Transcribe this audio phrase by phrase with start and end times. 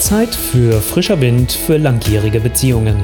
[0.00, 2.96] Zeit für frischer Wind für langjährige Beziehungen.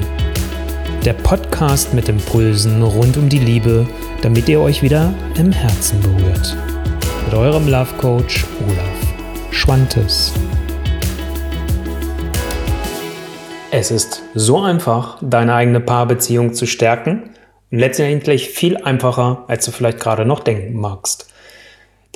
[1.05, 3.87] Der Podcast mit Impulsen rund um die Liebe,
[4.23, 6.57] damit ihr euch wieder im Herzen berührt.
[7.25, 10.33] Mit eurem Love Coach Olaf Schwantes.
[13.69, 17.29] Es ist so einfach, deine eigene Paarbeziehung zu stärken
[17.71, 21.27] und letztendlich viel einfacher, als du vielleicht gerade noch denken magst.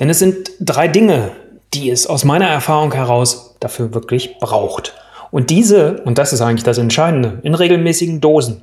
[0.00, 1.30] Denn es sind drei Dinge,
[1.72, 4.94] die es aus meiner Erfahrung heraus dafür wirklich braucht.
[5.30, 8.62] Und diese, und das ist eigentlich das Entscheidende, in regelmäßigen Dosen.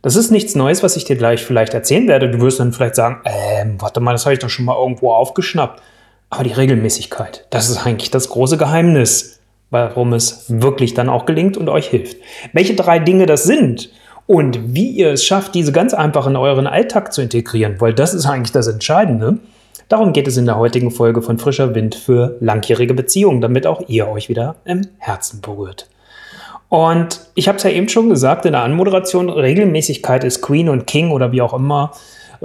[0.00, 2.30] Das ist nichts Neues, was ich dir gleich vielleicht erzählen werde.
[2.30, 5.12] Du wirst dann vielleicht sagen, ähm, warte mal, das habe ich doch schon mal irgendwo
[5.12, 5.82] aufgeschnappt.
[6.30, 11.56] Aber die Regelmäßigkeit, das ist eigentlich das große Geheimnis, warum es wirklich dann auch gelingt
[11.56, 12.18] und euch hilft.
[12.52, 13.90] Welche drei Dinge das sind
[14.26, 18.14] und wie ihr es schafft, diese ganz einfach in euren Alltag zu integrieren, weil das
[18.14, 19.38] ist eigentlich das Entscheidende.
[19.88, 23.82] Darum geht es in der heutigen Folge von Frischer Wind für langjährige Beziehungen, damit auch
[23.88, 25.88] ihr euch wieder im Herzen berührt.
[26.68, 30.86] Und ich habe es ja eben schon gesagt in der Anmoderation, Regelmäßigkeit ist Queen und
[30.86, 31.92] King oder wie auch immer.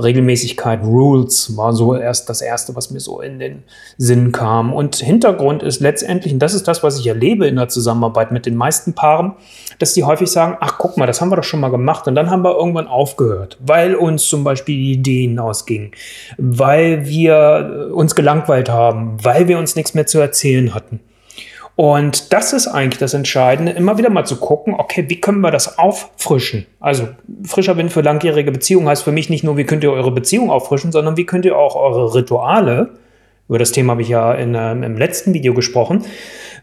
[0.02, 3.64] Regelmäßigkeit, Rules war so erst das Erste, was mir so in den
[3.98, 4.74] Sinn kam.
[4.74, 8.46] Und Hintergrund ist letztendlich, und das ist das, was ich erlebe in der Zusammenarbeit mit
[8.46, 9.34] den meisten Paaren,
[9.80, 12.08] dass die häufig sagen, ach guck mal, das haben wir doch schon mal gemacht.
[12.08, 15.92] Und dann haben wir irgendwann aufgehört, weil uns zum Beispiel die Ideen ausgingen,
[16.38, 21.00] weil wir uns gelangweilt haben, weil wir uns nichts mehr zu erzählen hatten.
[21.80, 25.50] Und das ist eigentlich das Entscheidende, immer wieder mal zu gucken, okay, wie können wir
[25.50, 26.66] das auffrischen?
[26.82, 27.08] Also
[27.46, 30.52] frischer Wind für langjährige Beziehungen heißt für mich nicht nur, wie könnt ihr eure Beziehung
[30.52, 32.90] auffrischen, sondern wie könnt ihr auch eure Rituale,
[33.48, 36.04] über das Thema habe ich ja in, ähm, im letzten Video gesprochen,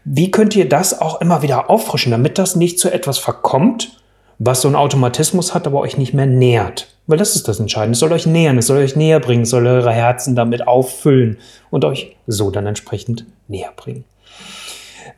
[0.05, 3.99] wie könnt ihr das auch immer wieder auffrischen, damit das nicht zu etwas verkommt,
[4.37, 6.93] was so einen Automatismus hat, aber euch nicht mehr nährt.
[7.07, 7.93] Weil das ist das Entscheidende.
[7.93, 11.39] Es soll euch nähern, es soll euch näher bringen, es soll eure Herzen damit auffüllen
[11.71, 14.03] und euch so dann entsprechend näher bringen.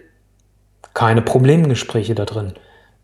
[0.94, 2.54] keine Problemgespräche da drin.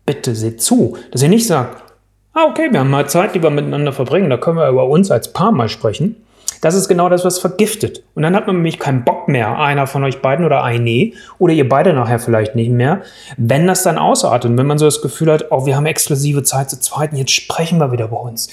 [0.06, 1.93] Bitte seht zu, dass ihr nicht sagt,
[2.34, 5.10] ah, okay, wir haben mal Zeit, die wir miteinander verbringen, da können wir über uns
[5.10, 6.16] als Paar mal sprechen.
[6.60, 8.04] Das ist genau das, was vergiftet.
[8.14, 11.52] Und dann hat man nämlich keinen Bock mehr, einer von euch beiden oder eine, oder
[11.52, 13.02] ihr beide nachher vielleicht nicht mehr,
[13.36, 16.70] wenn das dann ausartet wenn man so das Gefühl hat, oh, wir haben exklusive Zeit
[16.70, 18.48] zu zweiten, jetzt sprechen wir wieder bei uns.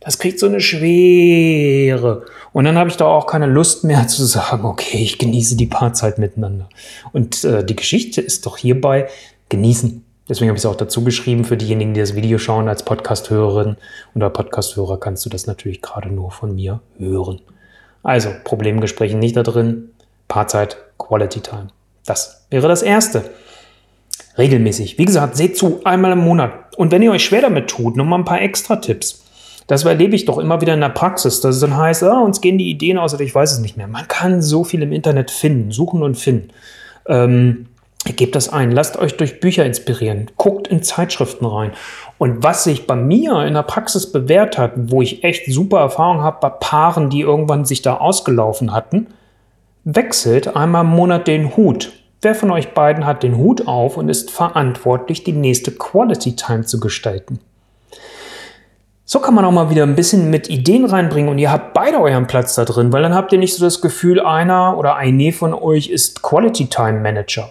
[0.00, 2.26] Das kriegt so eine Schwere.
[2.52, 5.66] Und dann habe ich da auch keine Lust mehr zu sagen, okay, ich genieße die
[5.66, 6.68] Paarzeit miteinander.
[7.12, 9.08] Und äh, die Geschichte ist doch hierbei
[9.48, 10.03] genießen.
[10.28, 13.76] Deswegen habe ich es auch dazu geschrieben, für diejenigen, die das Video schauen als Podcast-Hörerin
[14.14, 17.40] oder Podcast-Hörer kannst du das natürlich gerade nur von mir hören.
[18.02, 19.90] Also, Problemgespräche nicht da drin,
[20.28, 21.68] Paarzeit, Quality Time.
[22.06, 23.30] Das wäre das Erste.
[24.36, 24.98] Regelmäßig.
[24.98, 26.74] Wie gesagt, seht zu, einmal im Monat.
[26.76, 29.24] Und wenn ihr euch schwer damit tut, nochmal ein paar extra Tipps.
[29.66, 32.40] Das erlebe ich doch immer wieder in der Praxis, dass es dann heißt, ah, uns
[32.40, 33.86] gehen die Ideen aus oder ich weiß es nicht mehr.
[33.86, 36.50] Man kann so viel im Internet finden, suchen und finden.
[37.06, 37.66] Ähm,
[38.04, 41.72] Gebt das ein, lasst euch durch Bücher inspirieren, guckt in Zeitschriften rein.
[42.18, 46.20] Und was sich bei mir in der Praxis bewährt hat, wo ich echt super Erfahrung
[46.22, 49.06] habe bei Paaren, die irgendwann sich da ausgelaufen hatten,
[49.84, 51.92] wechselt einmal im Monat den Hut.
[52.20, 56.64] Wer von euch beiden hat den Hut auf und ist verantwortlich, die nächste Quality Time
[56.64, 57.40] zu gestalten?
[59.06, 62.00] So kann man auch mal wieder ein bisschen mit Ideen reinbringen und ihr habt beide
[62.00, 65.32] euren Platz da drin, weil dann habt ihr nicht so das Gefühl, einer oder eine
[65.32, 67.50] von euch ist Quality Time Manager.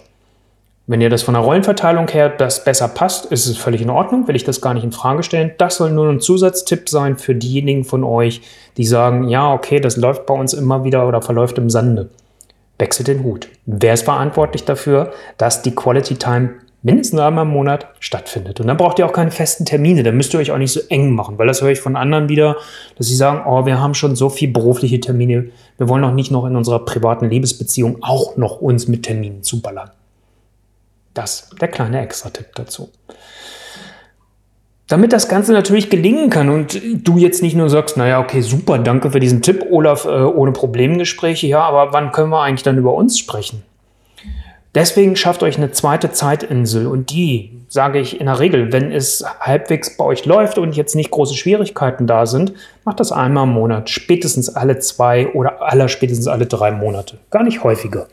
[0.86, 4.28] Wenn ihr das von der Rollenverteilung her das besser passt, ist es völlig in Ordnung,
[4.28, 5.52] will ich das gar nicht in Frage stellen.
[5.56, 8.42] Das soll nur ein Zusatztipp sein für diejenigen von euch,
[8.76, 12.10] die sagen, ja, okay, das läuft bei uns immer wieder oder verläuft im Sande.
[12.78, 13.48] Wechselt den Hut.
[13.64, 16.50] Wer ist verantwortlich dafür, dass die Quality Time
[16.82, 18.60] mindestens einmal im Monat stattfindet.
[18.60, 20.80] Und dann braucht ihr auch keine festen Termine, dann müsst ihr euch auch nicht so
[20.90, 22.56] eng machen, weil das höre ich von anderen wieder,
[22.98, 25.46] dass sie sagen, oh, wir haben schon so viele berufliche Termine,
[25.78, 29.90] wir wollen auch nicht noch in unserer privaten Liebesbeziehung auch noch uns mit Terminen zuballern.
[31.14, 32.90] Das der kleine Extra-Tipp dazu.
[34.88, 38.78] Damit das Ganze natürlich gelingen kann und du jetzt nicht nur sagst, naja, okay, super,
[38.78, 42.76] danke für diesen Tipp, Olaf, äh, ohne Problemgespräche, ja, aber wann können wir eigentlich dann
[42.76, 43.62] über uns sprechen?
[44.74, 49.24] Deswegen schafft euch eine zweite Zeitinsel und die, sage ich in der Regel, wenn es
[49.40, 52.52] halbwegs bei euch läuft und jetzt nicht große Schwierigkeiten da sind,
[52.84, 57.44] macht das einmal im Monat, spätestens alle zwei oder aller spätestens alle drei Monate, gar
[57.44, 58.08] nicht häufiger.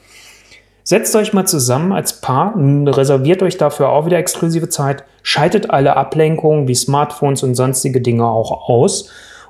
[0.84, 5.96] Setzt euch mal zusammen als Paar, reserviert euch dafür auch wieder exklusive Zeit, schaltet alle
[5.96, 9.10] Ablenkungen wie Smartphones und sonstige Dinge auch aus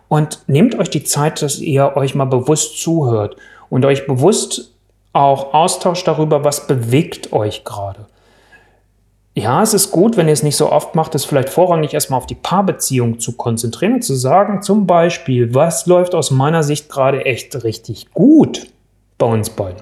[0.09, 3.37] und nehmt euch die Zeit, dass ihr euch mal bewusst zuhört
[3.69, 4.73] und euch bewusst
[5.13, 8.07] auch Austausch darüber, was bewegt euch gerade.
[9.33, 12.17] Ja, es ist gut, wenn ihr es nicht so oft macht, es vielleicht vorrangig erstmal
[12.17, 16.89] auf die Paarbeziehung zu konzentrieren und zu sagen, zum Beispiel, was läuft aus meiner Sicht
[16.89, 18.67] gerade echt richtig gut
[19.17, 19.81] bei uns beiden.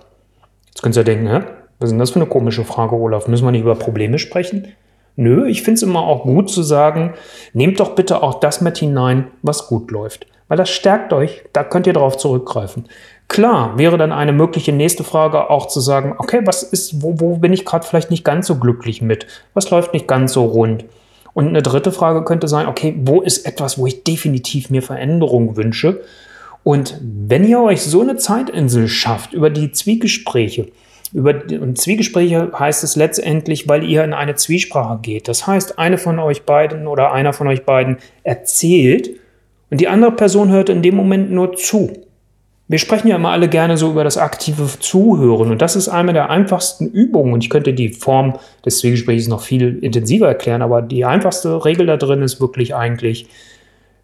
[0.80, 1.42] Jetzt könnt ihr denken, hä?
[1.78, 3.28] was ist denn das für eine komische Frage, Olaf?
[3.28, 4.70] Müssen wir nicht über Probleme sprechen?
[5.18, 7.16] Nö, ich finde es immer auch gut zu sagen,
[7.52, 10.26] nehmt doch bitte auch das mit hinein, was gut läuft.
[10.48, 12.86] Weil das stärkt euch, da könnt ihr darauf zurückgreifen.
[13.28, 17.36] Klar, wäre dann eine mögliche nächste Frage auch zu sagen, okay, was ist, wo, wo
[17.36, 19.28] bin ich gerade vielleicht nicht ganz so glücklich mit?
[19.54, 20.86] Was läuft nicht ganz so rund?
[21.34, 25.58] Und eine dritte Frage könnte sein, okay, wo ist etwas, wo ich definitiv mir Veränderung
[25.58, 26.00] wünsche?
[26.64, 30.68] Und wenn ihr euch so eine Zeitinsel schafft über die Zwiegespräche,
[31.14, 35.28] über, und Zwiegespräche heißt es letztendlich, weil ihr in eine Zwiesprache geht.
[35.28, 39.10] Das heißt, eine von euch beiden oder einer von euch beiden erzählt
[39.72, 41.92] und die andere Person hört in dem Moment nur zu.
[42.68, 46.14] Wir sprechen ja immer alle gerne so über das aktive Zuhören und das ist eine
[46.14, 50.84] der einfachsten Übungen und ich könnte die Form des Zwiegesprächs noch viel intensiver erklären, aber
[50.84, 53.28] die einfachste Regel da drin ist wirklich eigentlich,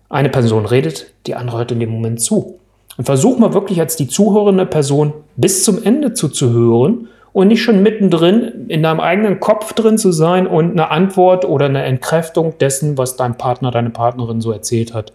[0.10, 2.60] eine Person redet, die andere hört in dem Moment zu.
[2.98, 7.84] Und versuch mal wirklich als die zuhörende Person bis zum Ende zuzuhören und nicht schon
[7.84, 12.98] mittendrin in deinem eigenen Kopf drin zu sein und eine Antwort oder eine Entkräftung dessen,
[12.98, 15.12] was dein Partner, deine Partnerin so erzählt hat,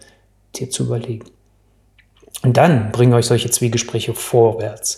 [0.55, 1.25] dir zu überlegen.
[2.43, 4.97] Und dann bringen euch solche Zwiegespräche vorwärts.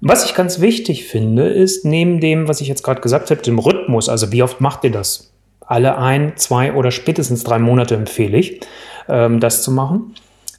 [0.00, 3.58] Was ich ganz wichtig finde, ist neben dem, was ich jetzt gerade gesagt habe, dem
[3.58, 5.32] Rhythmus, also wie oft macht ihr das?
[5.60, 8.60] Alle ein, zwei oder spätestens drei Monate empfehle ich,
[9.08, 10.14] ähm, das zu machen.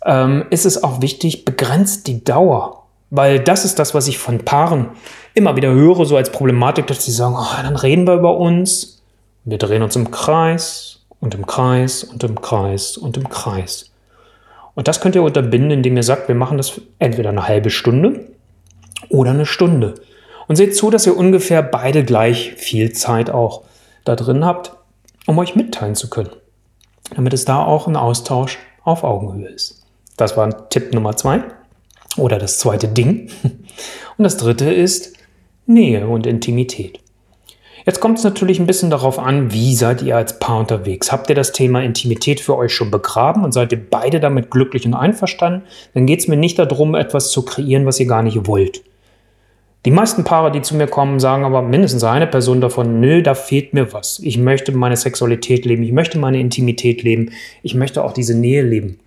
[0.05, 2.83] Ähm, ist es auch wichtig, begrenzt die Dauer.
[3.11, 4.89] Weil das ist das, was ich von Paaren
[5.33, 9.01] immer wieder höre, so als Problematik, dass sie sagen, oh, dann reden wir über uns.
[9.45, 13.91] Wir drehen uns im Kreis und im Kreis und im Kreis und im Kreis.
[14.75, 18.27] Und das könnt ihr unterbinden, indem ihr sagt, wir machen das entweder eine halbe Stunde
[19.09, 19.95] oder eine Stunde.
[20.47, 23.63] Und seht zu, dass ihr ungefähr beide gleich viel Zeit auch
[24.05, 24.71] da drin habt,
[25.25, 26.29] um euch mitteilen zu können.
[27.15, 29.85] Damit es da auch ein Austausch auf Augenhöhe ist.
[30.17, 31.43] Das war Tipp Nummer zwei
[32.17, 33.29] oder das zweite Ding.
[34.17, 35.13] Und das dritte ist
[35.65, 36.99] Nähe und Intimität.
[37.85, 41.11] Jetzt kommt es natürlich ein bisschen darauf an, wie seid ihr als Paar unterwegs?
[41.11, 44.85] Habt ihr das Thema Intimität für euch schon begraben und seid ihr beide damit glücklich
[44.85, 45.63] und einverstanden?
[45.93, 48.83] Dann geht es mir nicht darum, etwas zu kreieren, was ihr gar nicht wollt.
[49.85, 53.33] Die meisten Paare, die zu mir kommen, sagen aber mindestens eine Person davon, nö, da
[53.33, 54.19] fehlt mir was.
[54.19, 57.31] Ich möchte meine Sexualität leben, ich möchte meine Intimität leben,
[57.63, 58.99] ich möchte auch diese Nähe leben.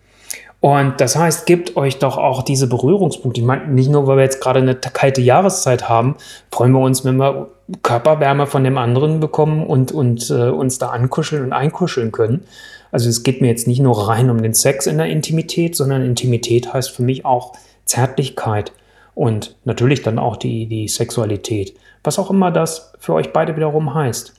[0.61, 3.41] Und das heißt, gebt euch doch auch diese Berührungspunkte.
[3.41, 6.15] Ich meine, nicht nur, weil wir jetzt gerade eine kalte Jahreszeit haben,
[6.53, 7.49] freuen wir uns, wenn wir
[7.83, 12.45] Körperwärme von dem anderen bekommen und, und äh, uns da ankuscheln und einkuscheln können.
[12.93, 16.05] Also es geht mir jetzt nicht nur rein um den Sex in der Intimität, sondern
[16.05, 18.73] Intimität heißt für mich auch Zärtlichkeit
[19.15, 21.77] und natürlich dann auch die, die Sexualität.
[22.05, 24.35] Was auch immer das für euch beide wiederum heißt.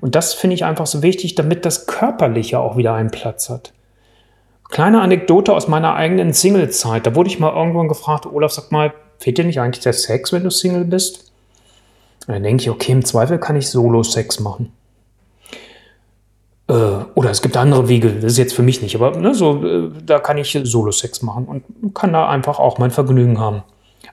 [0.00, 3.72] Und das finde ich einfach so wichtig, damit das Körperliche auch wieder einen Platz hat.
[4.70, 7.06] Kleine Anekdote aus meiner eigenen Single-Zeit.
[7.06, 10.32] Da wurde ich mal irgendwann gefragt, Olaf, sag mal, fehlt dir nicht eigentlich der Sex,
[10.32, 11.32] wenn du Single bist?
[12.26, 14.72] Und dann denke ich, okay, im Zweifel kann ich Solo-Sex machen.
[16.68, 16.74] Äh,
[17.14, 19.90] oder es gibt andere Wege, das ist jetzt für mich nicht, aber ne, so, äh,
[20.04, 23.62] da kann ich Solo-Sex machen und kann da einfach auch mein Vergnügen haben.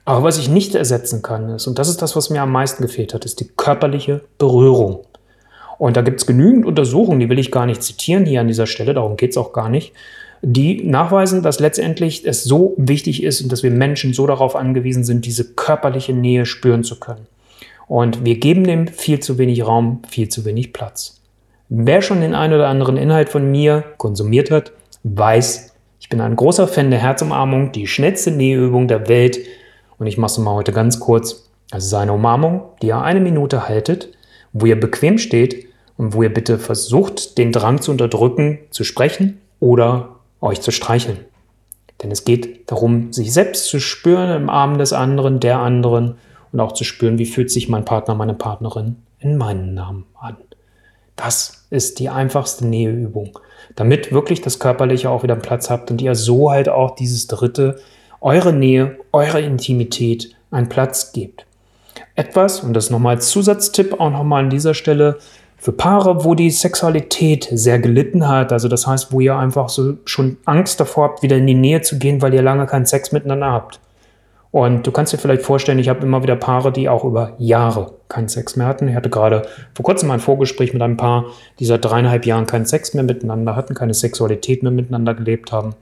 [0.06, 2.84] Aber was ich nicht ersetzen kann, ist, und das ist das, was mir am meisten
[2.84, 5.00] gefehlt hat, ist die körperliche Berührung.
[5.78, 8.68] Und da gibt es genügend Untersuchungen, die will ich gar nicht zitieren hier an dieser
[8.68, 9.94] Stelle, darum geht es auch gar nicht
[10.48, 15.04] die nachweisen, dass letztendlich es so wichtig ist und dass wir Menschen so darauf angewiesen
[15.04, 17.26] sind, diese körperliche Nähe spüren zu können.
[17.88, 21.22] Und wir geben dem viel zu wenig Raum, viel zu wenig Platz.
[21.70, 24.72] Wer schon den einen oder anderen Inhalt von mir konsumiert hat,
[25.04, 29.40] weiß, ich bin ein großer Fan der Herzumarmung, die schnellste Näheübung der Welt.
[29.98, 31.50] Und ich mache es mal heute ganz kurz.
[31.72, 34.10] Also seine Umarmung, die ihr eine Minute haltet,
[34.54, 39.42] wo ihr bequem steht und wo ihr bitte versucht, den Drang zu unterdrücken, zu sprechen
[39.60, 41.20] oder euch zu streicheln.
[42.04, 46.16] Denn es geht darum, sich selbst zu spüren im Arm des anderen, der anderen
[46.52, 50.38] und auch zu spüren, wie fühlt sich mein Partner, meine Partnerin in meinen Namen an.
[51.16, 53.40] Das ist die einfachste Näheübung,
[53.75, 57.80] damit wirklich das Körperliche auch wieder Platz habt und ihr so halt auch dieses dritte,
[58.25, 61.46] eure Nähe, eure Intimität einen Platz gebt.
[62.15, 65.20] Etwas, und das nochmal als Zusatztipp auch nochmal an dieser Stelle,
[65.58, 69.98] für Paare, wo die Sexualität sehr gelitten hat, also das heißt, wo ihr einfach so
[70.05, 73.12] schon Angst davor habt, wieder in die Nähe zu gehen, weil ihr lange keinen Sex
[73.12, 73.79] miteinander habt.
[74.51, 77.94] Und du kannst dir vielleicht vorstellen, ich habe immer wieder Paare, die auch über Jahre
[78.10, 78.88] keinen Sex mehr hatten.
[78.88, 81.25] Ich hatte gerade vor kurzem ein Vorgespräch mit einem Paar,
[81.60, 85.75] die seit dreieinhalb Jahren keinen Sex mehr miteinander hatten, keine Sexualität mehr miteinander gelebt haben.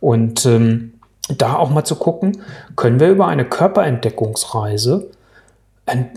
[0.00, 0.92] Und ähm,
[1.28, 2.42] da auch mal zu gucken,
[2.76, 5.10] können wir über eine Körperentdeckungsreise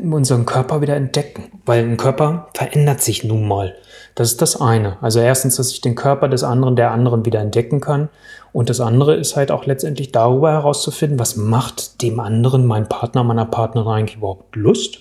[0.03, 3.73] unseren Körper wieder entdecken, weil ein Körper verändert sich nun mal.
[4.13, 4.97] Das ist das eine.
[5.01, 8.09] Also erstens, dass ich den Körper des anderen, der anderen wieder entdecken kann.
[8.53, 13.23] Und das andere ist halt auch letztendlich darüber herauszufinden, was macht dem anderen, mein Partner,
[13.23, 14.99] meiner Partnerin eigentlich überhaupt Lust?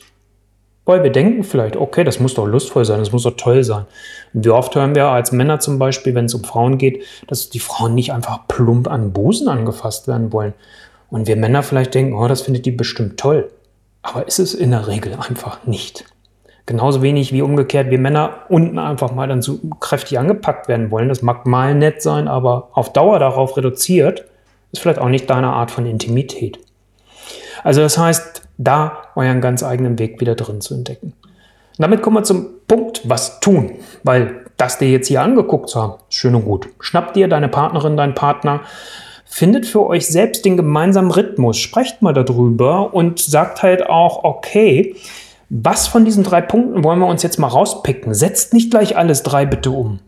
[0.86, 3.86] Weil wir denken vielleicht, okay, das muss doch lustvoll sein, das muss doch toll sein.
[4.34, 7.48] Und wie oft hören wir als Männer zum Beispiel, wenn es um Frauen geht, dass
[7.48, 10.52] die Frauen nicht einfach plump an Busen angefasst werden wollen.
[11.08, 13.50] Und wir Männer vielleicht denken, oh, das findet die bestimmt toll.
[14.02, 16.04] Aber ist es in der Regel einfach nicht.
[16.66, 21.08] Genauso wenig wie umgekehrt wir Männer unten einfach mal dann so kräftig angepackt werden wollen.
[21.08, 24.24] Das mag mal nett sein, aber auf Dauer darauf reduziert,
[24.72, 26.58] ist vielleicht auch nicht deine Art von Intimität.
[27.62, 31.14] Also das heißt, da euren ganz eigenen Weg wieder drin zu entdecken.
[31.22, 33.72] Und damit kommen wir zum Punkt, was tun.
[34.02, 36.68] Weil das dir jetzt hier angeguckt zu haben, schön und gut.
[36.80, 38.60] Schnapp dir deine Partnerin, deinen Partner,
[39.24, 44.94] findet für euch selbst den gemeinsamen Rhythmus, sprecht mal darüber und sagt halt auch, okay,
[45.50, 48.14] was von diesen drei Punkten wollen wir uns jetzt mal rauspicken?
[48.14, 49.98] Setzt nicht gleich alles drei bitte um,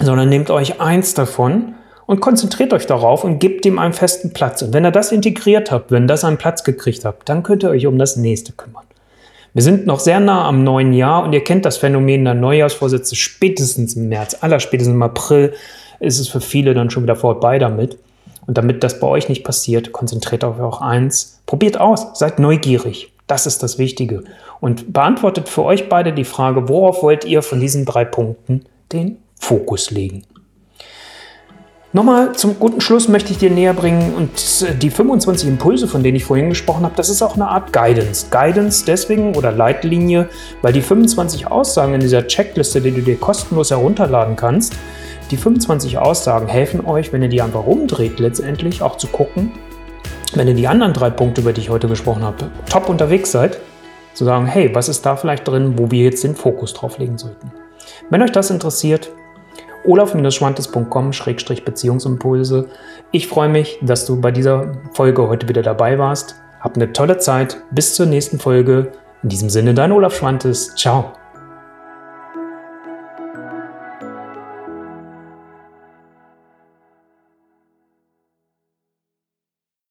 [0.00, 1.74] sondern nehmt euch eins davon
[2.08, 4.62] und konzentriert euch darauf und gebt dem einen festen Platz.
[4.62, 7.68] Und wenn ihr das integriert habt, wenn das einen Platz gekriegt habt, dann könnt ihr
[7.68, 8.84] euch um das nächste kümmern.
[9.52, 13.14] Wir sind noch sehr nah am neuen Jahr und ihr kennt das Phänomen der Neujahrsvorsätze
[13.14, 15.52] spätestens im März, aller spätestens im April
[16.00, 17.98] ist es für viele dann schon wieder vorbei damit.
[18.46, 21.42] Und damit das bei euch nicht passiert, konzentriert euch auf eins.
[21.44, 23.12] Probiert aus, seid neugierig.
[23.26, 24.24] Das ist das Wichtige.
[24.60, 29.18] Und beantwortet für euch beide die Frage, worauf wollt ihr von diesen drei Punkten den
[29.38, 30.24] Fokus legen?
[31.94, 36.16] Nochmal zum guten Schluss möchte ich dir näher bringen und die 25 Impulse, von denen
[36.16, 38.26] ich vorhin gesprochen habe, das ist auch eine Art Guidance.
[38.30, 40.28] Guidance deswegen oder Leitlinie,
[40.60, 44.74] weil die 25 Aussagen in dieser Checkliste, die du dir kostenlos herunterladen kannst,
[45.30, 49.52] die 25 Aussagen helfen euch, wenn ihr die einfach umdreht, letztendlich auch zu gucken,
[50.34, 53.60] wenn ihr die anderen drei Punkte, über die ich heute gesprochen habe, top unterwegs seid,
[54.12, 57.16] zu sagen, hey, was ist da vielleicht drin, wo wir jetzt den Fokus drauf legen
[57.16, 57.50] sollten.
[58.10, 59.10] Wenn euch das interessiert,
[59.84, 62.68] olaf-schwantes.com-beziehungsimpulse.
[63.12, 66.36] Ich freue mich, dass du bei dieser Folge heute wieder dabei warst.
[66.60, 67.58] Hab eine tolle Zeit.
[67.70, 68.92] Bis zur nächsten Folge.
[69.22, 70.74] In diesem Sinne, dein Olaf Schwantes.
[70.76, 71.17] Ciao.